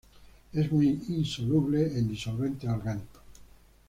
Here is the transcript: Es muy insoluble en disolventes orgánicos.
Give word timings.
Es 0.51 0.71
muy 0.71 0.99
insoluble 1.09 1.95
en 1.99 2.07
disolventes 2.09 2.67
orgánicos. 2.67 3.21